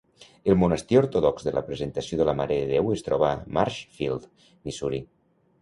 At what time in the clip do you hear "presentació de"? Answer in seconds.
1.67-2.27